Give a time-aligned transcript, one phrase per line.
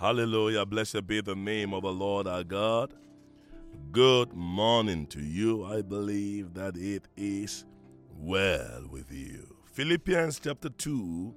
[0.00, 0.64] Hallelujah.
[0.64, 2.94] Blessed be the name of the Lord our God.
[3.92, 5.62] Good morning to you.
[5.66, 7.66] I believe that it is
[8.16, 9.54] well with you.
[9.66, 11.34] Philippians chapter 2,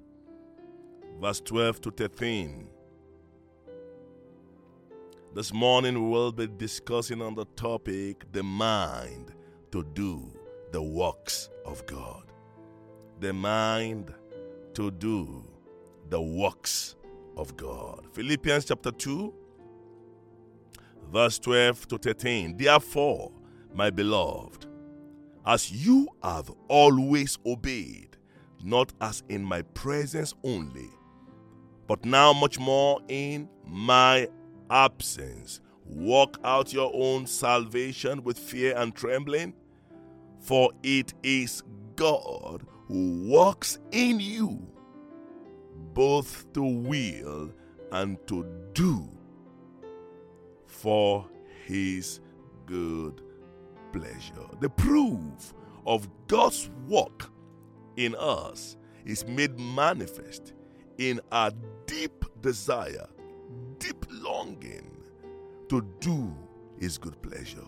[1.20, 2.70] verse 12 to 13.
[5.34, 9.34] This morning we will be discussing on the topic the mind
[9.72, 10.32] to do
[10.72, 12.32] the works of God.
[13.20, 14.14] The mind
[14.72, 15.44] to do
[16.08, 16.96] the works
[17.36, 18.06] of God.
[18.12, 19.32] Philippians chapter 2,
[21.10, 22.56] verse 12 to 13.
[22.56, 23.32] Therefore,
[23.74, 24.66] my beloved,
[25.46, 28.16] as you have always obeyed,
[28.62, 30.90] not as in my presence only,
[31.86, 34.28] but now much more in my
[34.70, 35.60] absence.
[35.84, 39.52] Walk out your own salvation with fear and trembling,
[40.40, 41.62] for it is
[41.94, 44.73] God who works in you
[45.94, 47.50] both to will
[47.92, 49.08] and to do
[50.66, 51.26] for
[51.64, 52.20] his
[52.66, 53.22] good
[53.92, 54.46] pleasure.
[54.60, 55.54] The proof
[55.86, 57.30] of God's work
[57.96, 60.52] in us is made manifest
[60.98, 61.52] in our
[61.86, 63.06] deep desire,
[63.78, 64.90] deep longing
[65.68, 66.34] to do
[66.78, 67.64] his good pleasure.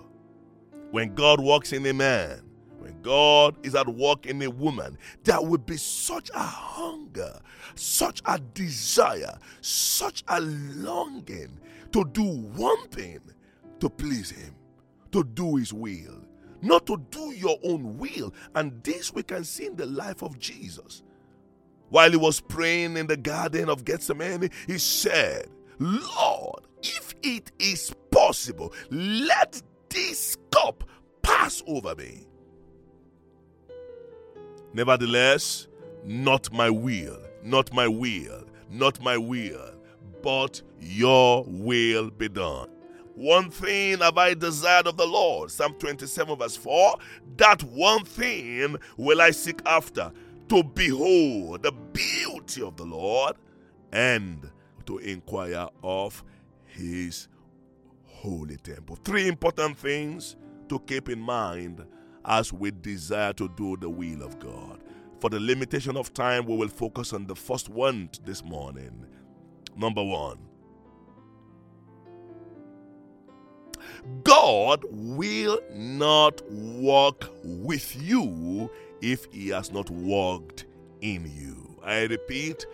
[0.91, 2.46] When God works in a man,
[2.87, 7.41] when God is at work in a woman, there will be such a hunger,
[7.75, 11.59] such a desire, such a longing
[11.93, 13.21] to do one thing
[13.81, 14.55] to please Him,
[15.11, 16.23] to do His will,
[16.63, 18.33] not to do your own will.
[18.55, 21.03] And this we can see in the life of Jesus.
[21.89, 27.95] While he was praying in the Garden of Gethsemane, he said, Lord, if it is
[28.11, 30.83] possible, let this cup
[31.23, 32.27] pass over me.
[34.77, 35.69] Nevertheless,
[36.05, 39.73] not my will, not my will, not my will,
[40.23, 42.69] but your will be done.
[43.15, 46.99] One thing have I desired of the Lord, Psalm 27, verse 4
[47.39, 50.13] that one thing will I seek after,
[50.51, 53.37] to behold the beauty of the Lord
[53.93, 54.51] and
[54.85, 56.23] to inquire of
[56.67, 57.29] his
[58.05, 58.99] holy temple.
[59.03, 60.37] Three important things
[60.69, 61.83] to keep in mind
[62.27, 64.81] as we desire to do the will of God.
[65.21, 69.07] For the limitation of time, we will focus on the first one this morning.
[69.77, 70.39] Number one
[74.25, 78.71] God will not walk with you
[79.01, 80.67] if He has not walked
[81.01, 81.81] in you.
[81.85, 82.67] I repeat,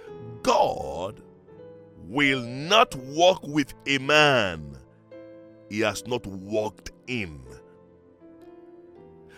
[0.43, 1.23] God
[2.09, 4.77] will not walk with a man
[5.69, 7.43] He has not walked in.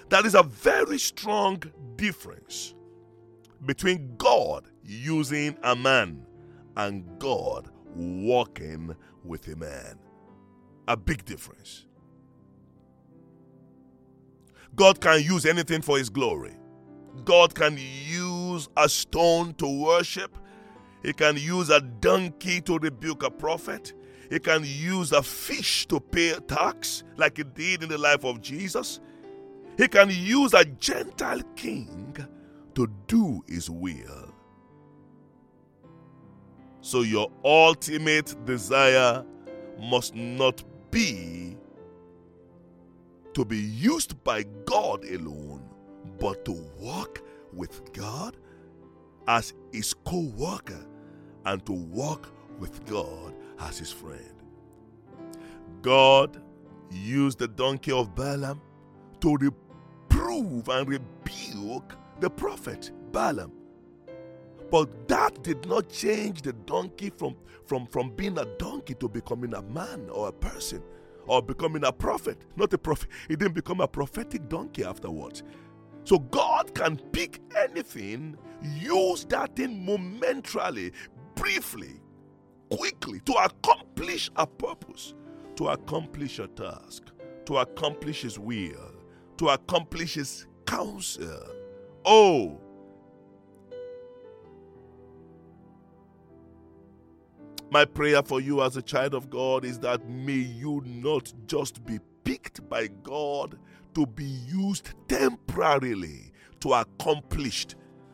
[0.09, 1.63] That is a very strong
[1.97, 2.75] difference
[3.65, 6.27] between God using a man
[6.77, 8.95] and God walking
[9.25, 9.99] with a man.
[10.89, 11.87] A big difference.
[14.75, 16.57] God can use anything for His glory.
[17.25, 20.37] God can use a stone to worship.
[21.03, 23.95] He can use a donkey to rebuke a prophet.
[24.31, 28.41] He can use a fish to pay tax, like he did in the life of
[28.41, 29.01] Jesus.
[29.77, 32.17] He can use a Gentile king
[32.75, 34.33] to do his will.
[36.81, 39.25] So, your ultimate desire
[39.81, 41.57] must not be
[43.33, 45.69] to be used by God alone,
[46.19, 48.37] but to walk with God
[49.27, 50.87] as his co worker
[51.47, 54.43] and to walk with God as his friend.
[55.83, 56.41] God
[56.91, 58.61] used the donkey of Balaam
[59.21, 59.37] to
[60.35, 63.53] reprove and rebuke the prophet Balaam.
[64.71, 67.37] But that did not change the donkey from,
[67.67, 70.83] from, from being a donkey to becoming a man or a person
[71.27, 72.39] or becoming a prophet.
[72.57, 73.09] Not a prophet.
[73.29, 75.43] He didn't become a prophetic donkey afterwards.
[76.05, 80.93] So God can pick anything, use that thing momentarily,
[81.35, 82.01] briefly,
[82.71, 85.15] quickly to accomplish a purpose,
[85.57, 87.05] to accomplish a task,
[87.47, 88.94] to accomplish His will,
[89.39, 91.49] to accomplish His counsel.
[92.05, 92.61] Oh,
[97.71, 101.85] my prayer for you as a child of God is that may you not just
[101.85, 103.59] be picked by God
[103.95, 107.67] to be used temporarily to accomplish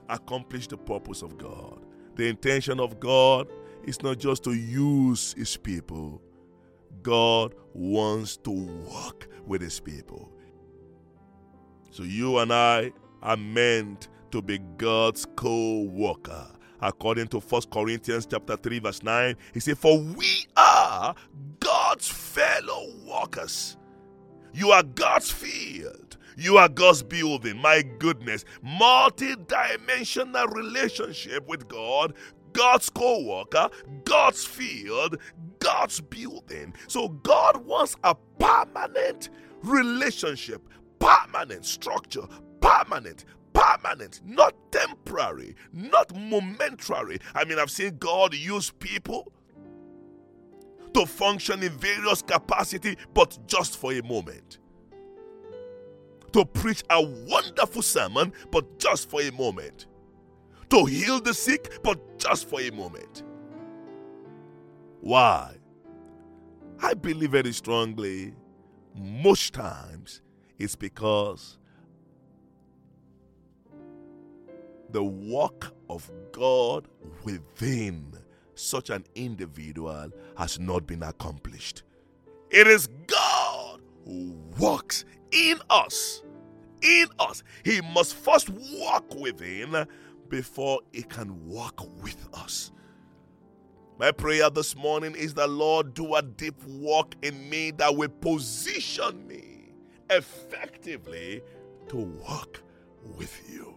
[0.08, 1.84] accomplish the purpose of God.
[2.16, 3.48] The intention of God
[3.84, 6.20] is not just to use his people.
[7.02, 10.32] God wants to work with his people.
[11.90, 12.92] So you and I
[13.22, 16.46] are meant to be God's co worker
[16.80, 19.36] according to 1 Corinthians chapter 3 verse 9.
[19.52, 21.14] He said, "For we are
[21.58, 23.76] God's fellow workers.
[24.52, 26.16] You are God's field.
[26.36, 27.58] You are God's building.
[27.58, 32.14] My goodness, multi-dimensional relationship with God,
[32.52, 33.68] God's co-worker,
[34.04, 35.18] God's field,
[35.58, 36.72] God's building.
[36.86, 39.28] So God wants a permanent
[39.62, 40.66] relationship,
[41.00, 42.26] permanent structure,
[42.60, 47.18] permanent permanent, not temporary, not momentary.
[47.34, 49.32] I mean, I've seen God use people
[50.94, 54.58] to function in various capacity, but just for a moment.
[56.32, 59.86] To preach a wonderful sermon, but just for a moment.
[60.70, 63.24] To heal the sick, but just for a moment.
[65.00, 65.56] Why?
[66.80, 68.34] I believe very strongly,
[68.94, 70.22] most times,
[70.60, 71.56] it's because
[74.90, 76.86] the work of God
[77.24, 78.12] within
[78.54, 81.82] such an individual has not been accomplished.
[82.50, 86.22] It is God who works in us.
[86.82, 87.42] In us.
[87.64, 89.86] He must first walk within
[90.28, 92.70] before he can walk with us.
[93.98, 98.08] My prayer this morning is that Lord do a deep work in me that will
[98.08, 99.59] position me
[100.10, 101.42] effectively
[101.88, 102.62] to walk
[103.16, 103.74] with you.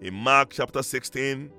[0.00, 1.50] In Mark chapter 16,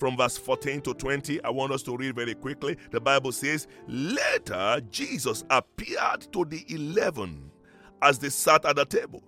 [0.00, 1.44] from verse 14 to 20.
[1.44, 2.76] I want us to read very quickly.
[2.90, 7.50] The Bible says, Later, Jesus appeared to the eleven
[8.00, 9.22] as they sat at the table,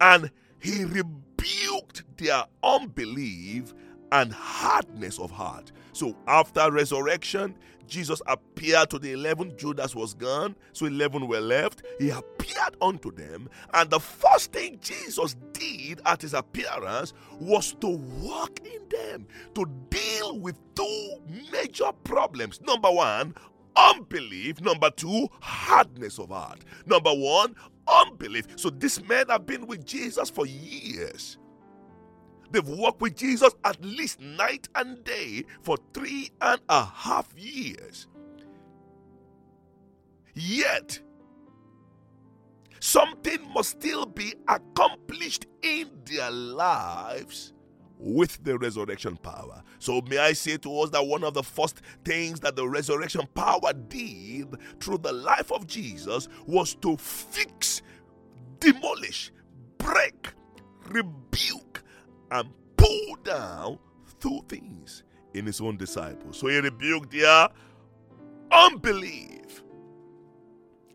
[0.00, 3.74] and he rebuked their unbelief
[4.10, 5.72] and hardness of heart.
[5.94, 7.54] So, after resurrection,
[7.86, 9.56] Jesus appeared to the 11.
[9.56, 11.82] Judas was gone, so 11 were left.
[11.98, 17.88] He appeared unto them, and the first thing Jesus did at his appearance was to
[18.20, 21.16] walk in them, to deal with two
[21.52, 22.60] major problems.
[22.60, 23.34] Number one,
[23.76, 24.60] unbelief.
[24.60, 26.64] Number two, hardness of heart.
[26.86, 27.54] Number one,
[27.86, 28.46] unbelief.
[28.56, 31.38] So these men have been with Jesus for years.
[32.54, 38.06] They've walked with Jesus at least night and day for three and a half years.
[40.34, 41.00] Yet,
[42.78, 47.54] something must still be accomplished in their lives
[47.98, 49.64] with the resurrection power.
[49.80, 53.26] So, may I say to us that one of the first things that the resurrection
[53.34, 57.82] power did through the life of Jesus was to fix,
[58.60, 59.32] demolish,
[59.78, 60.28] break,
[60.88, 61.73] rebuke,
[62.30, 63.78] and pull down
[64.20, 65.02] two things
[65.34, 66.38] in his own disciples.
[66.38, 67.48] So he rebuked their
[68.50, 69.62] unbelief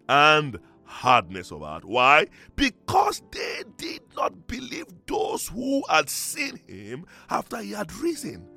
[0.07, 1.85] and hardness of heart.
[1.85, 2.27] Why?
[2.55, 8.47] Because they did not believe those who had seen him after he had risen.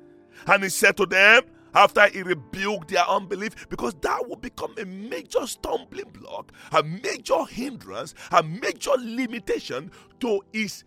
[0.47, 1.43] And he said to them,
[1.75, 7.45] after he rebuked their unbelief, because that would become a major stumbling block, a major
[7.45, 10.83] hindrance, a major limitation to his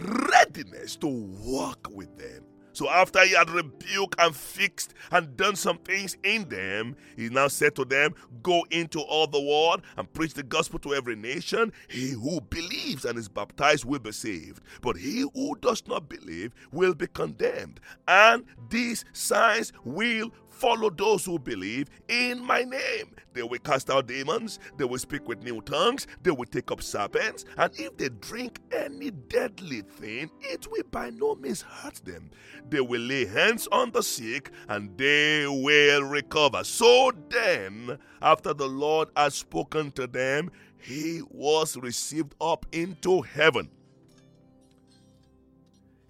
[0.00, 2.44] readiness to walk with them.
[2.72, 7.48] So after he had rebuked and fixed and done some things in them, he now
[7.48, 11.72] said to them, Go into all the world and preach the gospel to every nation.
[11.88, 16.52] He who believes and is baptized will be saved, but he who does not believe
[16.72, 17.80] will be condemned.
[18.06, 23.16] And these signs will follow those who believe in my name.
[23.32, 26.82] They will cast out demons, they will speak with new tongues, they will take up
[26.82, 32.30] serpents, and if they drink any deadly thing, it will by no means hurt them.
[32.68, 36.62] They will lay hands on the sick, and they will recover.
[36.64, 43.70] So then, after the Lord had spoken to them, he was received up into heaven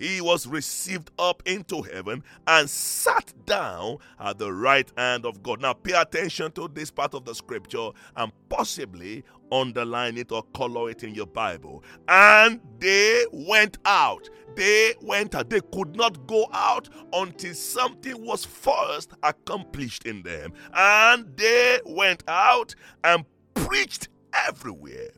[0.00, 5.60] he was received up into heaven and sat down at the right hand of God.
[5.60, 10.90] Now, pay attention to this part of the scripture and possibly underline it or color
[10.90, 11.84] it in your Bible.
[12.08, 14.30] And they went out.
[14.56, 15.50] They went out.
[15.50, 20.54] They could not go out until something was first accomplished in them.
[20.72, 25.10] And they went out and preached everywhere.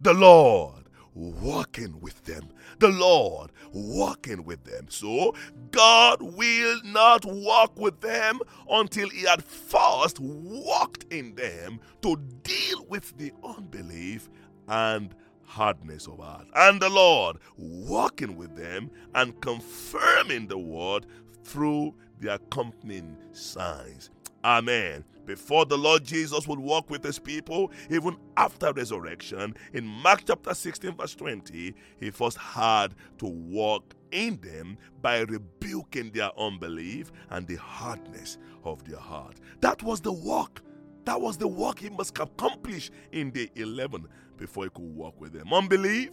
[0.00, 0.83] The Lord
[1.14, 2.48] walking with them.
[2.78, 4.86] The Lord walking with them.
[4.88, 5.34] So
[5.70, 12.84] God will not walk with them until He had first walked in them to deal
[12.88, 14.28] with the unbelief
[14.68, 16.46] and hardness of heart.
[16.54, 21.06] And the Lord walking with them and confirming the word
[21.44, 24.10] through the accompanying signs
[24.44, 25.04] Amen.
[25.26, 30.54] Before the Lord Jesus would walk with his people, even after resurrection, in Mark chapter
[30.54, 37.46] 16, verse 20, he first had to walk in them by rebuking their unbelief and
[37.46, 39.40] the hardness of their heart.
[39.60, 40.62] That was the work.
[41.04, 45.32] That was the work he must accomplish in the 11 before he could walk with
[45.32, 45.52] them.
[45.52, 46.10] Unbelief.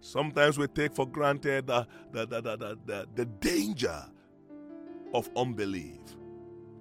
[0.00, 4.04] Sometimes we take for granted the, the, the, the, the, the danger
[5.14, 5.98] of unbelief.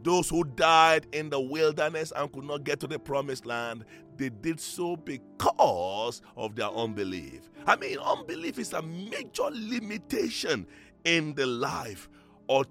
[0.04, 3.86] Those who died in the wilderness and could not get to the promised land,
[4.18, 7.50] they did so because of their unbelief.
[7.68, 10.66] I mean, unbelief is a major limitation
[11.06, 12.10] in the life
[12.48, 12.66] or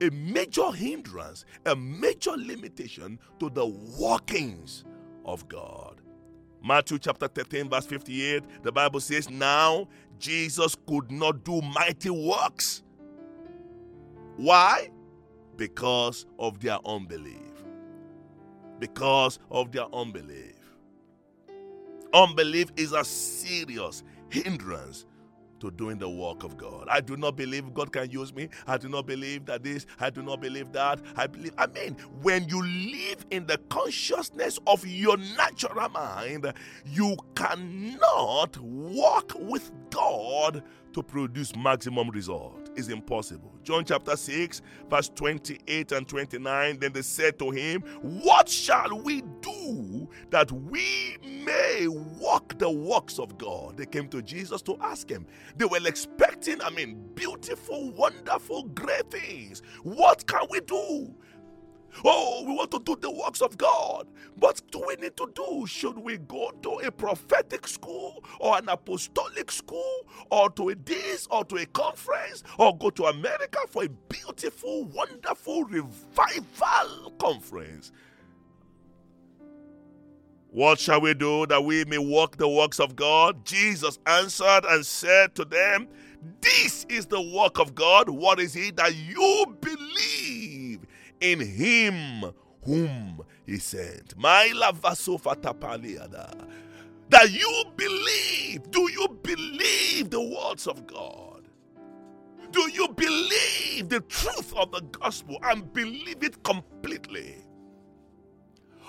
[0.00, 4.84] a major hindrance, a major limitation to the workings
[5.24, 6.00] of God.
[6.64, 12.82] Matthew chapter 13, verse 58, the Bible says, Now Jesus could not do mighty works.
[14.36, 14.90] Why?
[15.62, 17.36] Because of their unbelief.
[18.80, 20.56] Because of their unbelief.
[22.12, 25.06] Unbelief is a serious hindrance
[25.60, 26.88] to doing the work of God.
[26.90, 28.48] I do not believe God can use me.
[28.66, 29.86] I do not believe that this.
[30.00, 31.00] I do not believe that.
[31.16, 31.52] I believe.
[31.56, 36.52] I mean, when you live in the consciousness of your natural mind,
[36.84, 42.61] you cannot walk with God to produce maximum result.
[42.74, 43.52] It's impossible.
[43.62, 46.78] John chapter 6, verse 28 and 29.
[46.78, 53.18] Then they said to him, What shall we do that we may walk the works
[53.18, 53.76] of God?
[53.76, 55.26] They came to Jesus to ask him.
[55.56, 59.62] They were expecting, I mean, beautiful, wonderful, great things.
[59.82, 61.14] What can we do?
[62.04, 64.08] Oh, we want to do the works of God.
[64.36, 65.66] What do we need to do?
[65.66, 71.28] Should we go to a prophetic school or an apostolic school or to a this
[71.30, 77.92] or to a conference or go to America for a beautiful, wonderful revival conference?
[80.48, 83.44] What shall we do that we may walk the works of God?
[83.44, 85.88] Jesus answered and said to them,
[86.42, 88.10] This is the work of God.
[88.10, 90.51] What is it that you believe
[91.22, 92.32] in him
[92.64, 94.16] whom he sent.
[94.18, 94.52] My.
[97.08, 98.70] That you believe.
[98.70, 101.42] Do you believe the words of God?
[102.50, 107.36] Do you believe the truth of the gospel and believe it completely?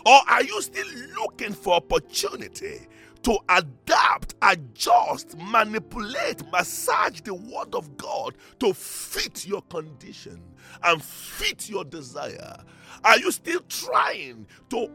[0.05, 0.87] Or are you still
[1.17, 2.87] looking for opportunity
[3.23, 10.41] to adapt, adjust, manipulate, massage the word of God to fit your condition
[10.83, 12.57] and fit your desire?
[13.03, 14.89] Are you still trying to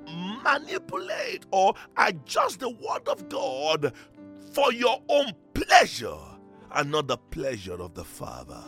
[0.44, 3.92] manipulate or adjust the word of God
[4.52, 6.18] for your own pleasure
[6.72, 8.62] and not the pleasure of the Father?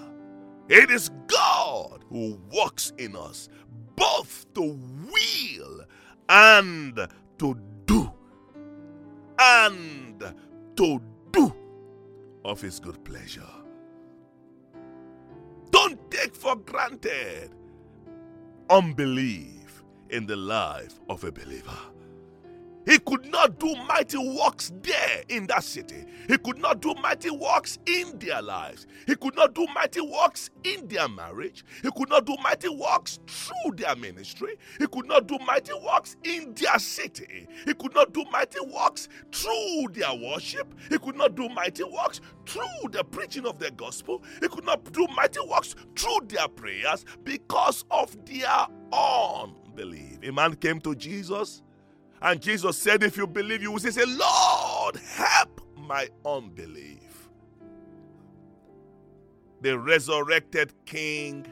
[0.68, 3.48] It is God who works in us
[3.96, 5.84] both to will
[6.28, 7.56] and to
[9.40, 10.22] and
[10.76, 11.00] to
[11.32, 11.54] do
[12.44, 13.42] of His good pleasure.
[15.70, 17.50] Don't take for granted
[18.68, 21.78] unbelief in the life of a believer.
[22.86, 26.06] He could not do mighty works there in that city.
[26.28, 28.86] He could not do mighty works in their lives.
[29.06, 31.64] He could not do mighty works in their marriage.
[31.82, 34.56] He could not do mighty works through their ministry.
[34.78, 37.46] He could not do mighty works in their city.
[37.66, 40.72] He could not do mighty works through their worship.
[40.88, 44.22] He could not do mighty works through the preaching of the gospel.
[44.40, 50.18] He could not do mighty works through their prayers because of their unbelief.
[50.22, 51.62] A man came to Jesus
[52.22, 57.28] and Jesus said, If you believe, you will say, Lord, help my unbelief.
[59.62, 61.46] The resurrected king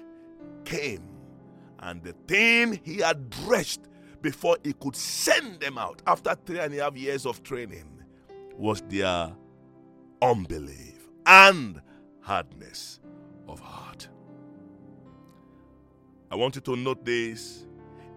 [0.65, 1.09] came,
[1.81, 3.83] and the thing he addressed
[4.23, 8.03] before he could send them out after three and a half years of training
[8.57, 9.33] was their
[10.23, 11.81] unbelief and
[12.21, 13.01] hardness
[13.47, 14.09] of heart.
[16.31, 17.67] I want you to note this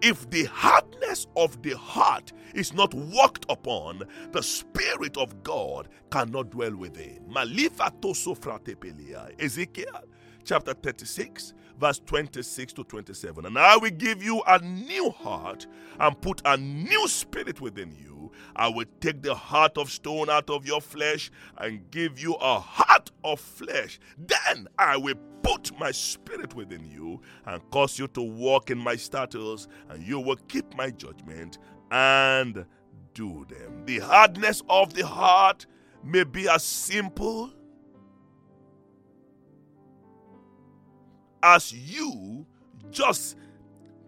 [0.02, 6.50] if the hardness of the heart is not worked upon, the Spirit of God cannot
[6.50, 7.20] dwell within.
[7.30, 10.02] Malifatoso fratepeleia Ezekiel
[10.44, 13.46] chapter 36, verse 26 to 27.
[13.46, 15.66] And I will give you a new heart
[16.00, 18.32] and put a new spirit within you.
[18.56, 22.58] I will take the heart of stone out of your flesh and give you a
[22.58, 24.00] heart of flesh.
[24.18, 28.96] Then I will put my spirit within you and cause you to walk in my
[28.96, 31.58] statutes, and you will keep my judgment
[31.90, 32.64] and
[33.14, 33.84] do them.
[33.84, 35.66] The hardness of the heart
[36.02, 37.52] may be as simple
[41.42, 42.46] as you
[42.90, 43.36] just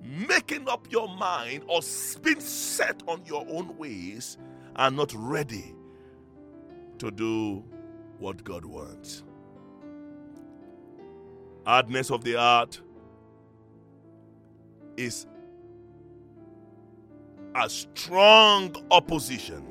[0.03, 1.81] making up your mind or
[2.23, 4.37] being set on your own ways
[4.77, 5.75] and not ready
[6.99, 7.65] to do
[8.19, 9.25] what God wants.
[11.67, 12.81] Hardness of the heart
[14.99, 15.27] is
[17.55, 19.65] a strong opposition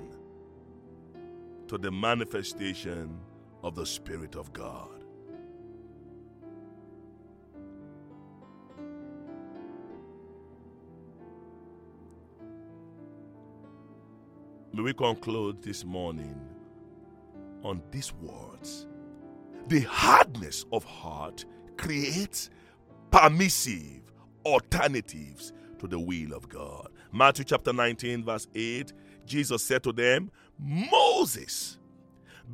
[1.67, 3.19] to the manifestation
[3.61, 4.89] of the Spirit of God.
[14.73, 16.35] May we conclude this morning
[17.61, 18.87] on these words.
[19.67, 21.45] The hardness of heart
[21.77, 22.49] creates
[23.11, 24.01] permissive
[24.45, 26.89] alternatives to the will of God.
[27.11, 28.93] Matthew chapter 19, verse 8
[29.25, 31.77] Jesus said to them, Moses,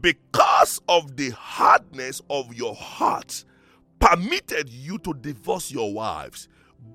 [0.02, 3.46] because of the hardness of your hearts,
[4.00, 6.48] permitted you to divorce your wives,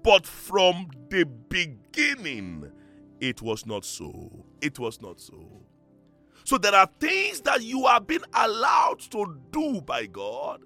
[0.03, 2.71] but from the beginning,
[3.21, 4.47] it was not so.
[4.61, 5.63] It was not so.
[6.45, 10.63] So there are things that you have been allowed to do by God.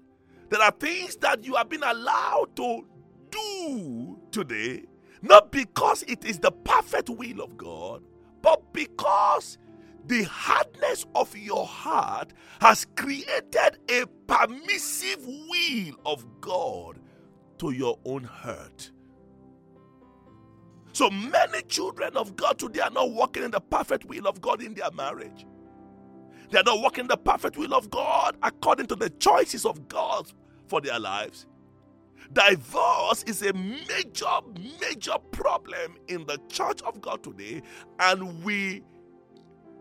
[0.49, 2.85] There are things that you have been allowed to
[3.31, 4.83] do today,
[5.21, 8.03] not because it is the perfect will of God,
[8.41, 9.57] but because
[10.07, 16.99] the hardness of your heart has created a permissive will of God
[17.59, 18.91] to your own hurt.
[20.93, 24.63] So many children of God today are not walking in the perfect will of God
[24.63, 25.45] in their marriage.
[26.49, 30.31] They are not walking the perfect will of God according to the choices of God
[30.69, 31.47] for their lives.
[32.31, 34.39] Divorce is a major,
[34.79, 37.61] major problem in the church of God today,
[37.99, 38.83] and we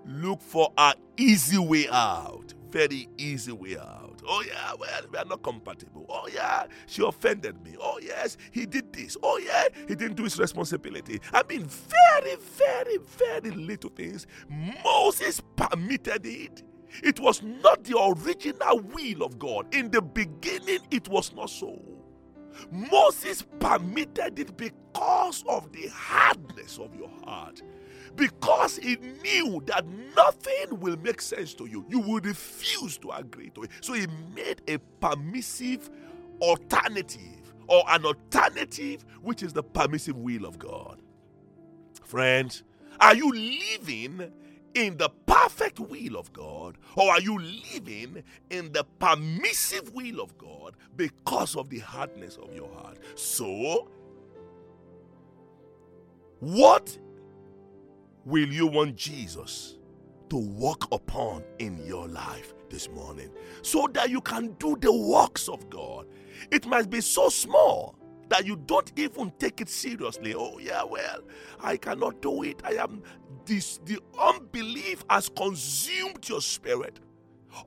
[0.07, 2.55] look for an easy way out.
[2.71, 4.23] Very easy way out.
[4.27, 6.07] Oh, yeah, well, we are not compatible.
[6.09, 7.77] Oh, yeah, she offended me.
[7.81, 9.17] Oh, yes, he did this.
[9.23, 11.21] Oh, yeah, he didn't do his responsibility.
[11.33, 14.27] I mean, very, very, very little things.
[14.85, 16.63] Moses permitted it.
[17.03, 19.73] It was not the original will of God.
[19.75, 21.81] In the beginning, it was not so.
[22.71, 27.63] Moses permitted it because of the hardness of your heart
[28.17, 29.87] because he knew that
[30.17, 31.85] nothing will make sense to you.
[31.89, 33.71] You will refuse to agree to it.
[33.81, 35.89] So he made a permissive
[36.41, 41.01] alternative or an alternative which is the permissive will of God.
[42.05, 42.65] Friends,
[43.01, 44.33] are you living
[44.79, 50.39] in the perfect will of God or are you living in the permissive will of
[50.39, 52.99] God because of the hardness of your heart?
[53.17, 53.91] So,
[56.39, 56.97] what
[58.25, 59.77] will you want Jesus
[60.31, 63.31] to walk upon in your life this morning
[63.63, 66.07] so that you can do the works of God?
[66.53, 67.98] It might be so small
[68.29, 70.35] that you don't even take it seriously.
[70.35, 71.23] Oh, yeah, well,
[71.61, 72.61] I cannot do it.
[72.65, 73.03] I am
[73.47, 77.01] this the unbelief has consumed your spirit,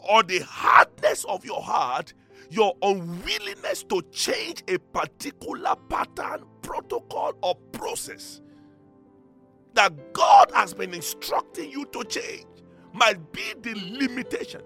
[0.09, 2.13] or the hardness of your heart,
[2.49, 8.41] your unwillingness to change a particular pattern, protocol, or process
[9.73, 12.45] that God has been instructing you to change
[12.93, 14.61] might be the limitation,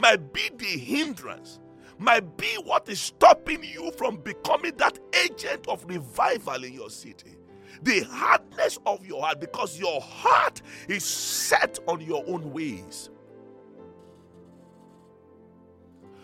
[0.00, 1.60] might be the hindrance,
[1.98, 7.36] might be what is stopping you from becoming that agent of revival in your city.
[7.82, 13.10] The hardness of your heart, because your heart is set on your own ways.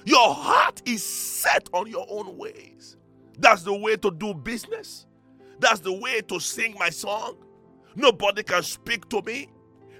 [0.04, 2.96] Your heart is set on your own ways.
[3.38, 5.06] That's the way to do business.
[5.60, 7.36] That's the way to sing my song.
[7.96, 9.48] Nobody can speak to me,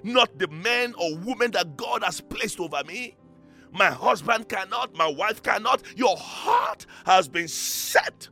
[0.03, 3.15] not the man or woman that God has placed over me.
[3.75, 5.83] My husband cannot, my wife cannot.
[5.97, 8.29] Your heart has been set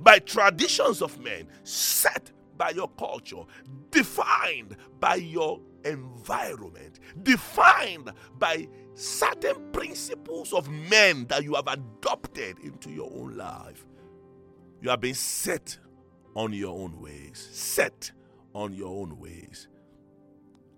[0.00, 3.42] by traditions of men, set by your culture,
[3.90, 12.90] defined by your environment, defined by certain principles of men that you have adopted into
[12.90, 13.84] your own life.
[14.80, 15.78] You have been set
[16.34, 18.12] on your own ways, set
[18.54, 19.68] on your own ways.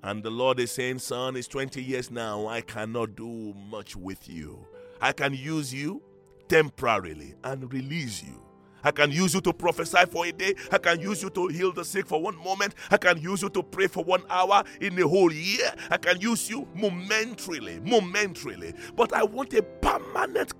[0.03, 2.47] And the Lord is saying, Son, it's 20 years now.
[2.47, 4.67] I cannot do much with you.
[5.01, 6.03] I can use you
[6.49, 8.43] temporarily and release you.
[8.83, 10.55] I can use you to prophesy for a day.
[10.73, 12.75] I can use you to heal the sick for one moment.
[12.91, 15.73] I can use you to pray for one hour in the whole year.
[15.91, 18.73] I can use you momentarily, momentarily.
[18.97, 20.55] But I want a permanent,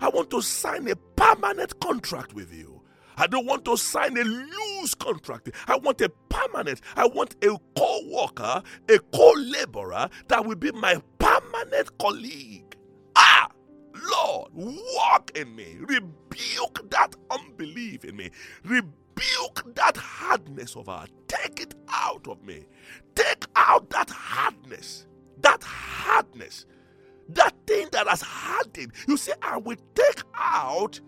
[0.00, 2.77] I want to sign a permanent contract with you.
[3.18, 5.50] I don't want to sign a loose contract.
[5.66, 10.70] I want a permanent, I want a co worker, a co laborer that will be
[10.72, 12.76] my permanent colleague.
[13.16, 13.48] Ah,
[14.10, 18.30] Lord, walk in me, rebuke that unbelief in me.
[18.64, 21.10] Rebuke that hardness of heart.
[21.26, 22.66] Take it out of me.
[23.16, 25.06] Take out that hardness.
[25.40, 26.66] That hardness.
[27.30, 28.92] That thing that has hardened.
[29.06, 31.00] You see, I will take out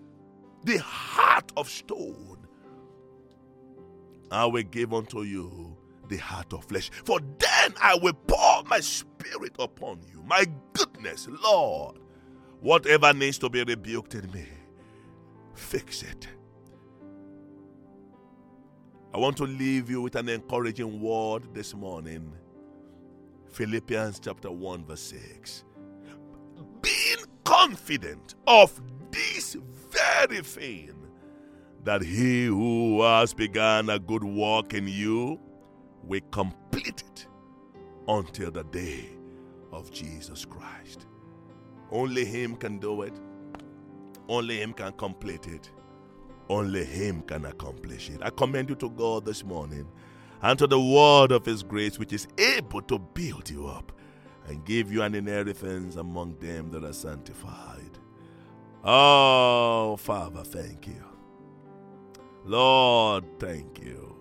[0.64, 2.38] the heart of stone.
[4.30, 5.76] I will give unto you
[6.08, 6.90] the heart of flesh.
[7.04, 10.22] For then I will pour my spirit upon you.
[10.24, 11.98] My goodness, Lord.
[12.60, 14.44] Whatever needs to be rebuked in me,
[15.54, 16.28] fix it.
[19.14, 22.32] I want to leave you with an encouraging word this morning.
[23.50, 25.64] Philippians chapter 1, verse 6.
[26.82, 28.78] Being confident of
[29.10, 29.56] this
[29.90, 30.94] very thing,
[31.84, 35.40] that he who has begun a good work in you
[36.02, 37.26] will complete it
[38.08, 39.10] until the day
[39.72, 41.06] of Jesus Christ.
[41.90, 43.14] Only Him can do it.
[44.28, 45.70] Only Him can complete it.
[46.48, 48.20] Only Him can accomplish it.
[48.22, 49.86] I commend you to God this morning
[50.42, 53.92] and to the word of His grace, which is able to build you up
[54.46, 57.89] and give you an inheritance among them that are sanctified.
[58.84, 61.04] Oh, Father, thank you.
[62.44, 64.16] Lord, thank you.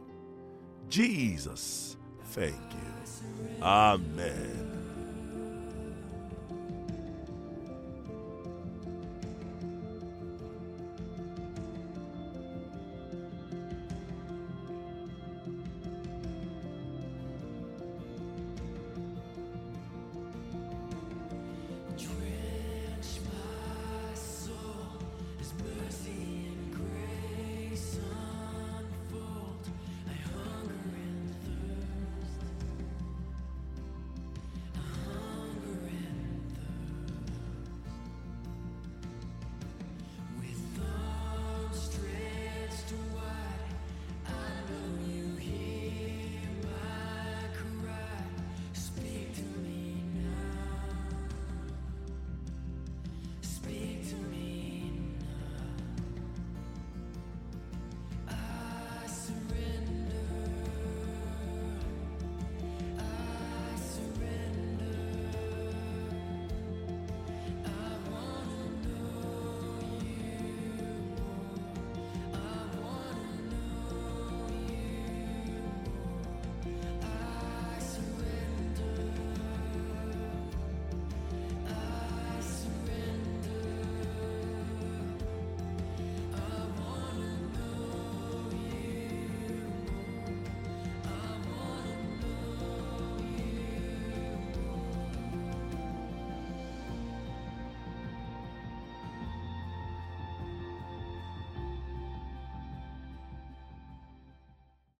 [0.89, 1.95] Jesus,
[2.26, 3.63] thank you.
[3.63, 4.68] Amen.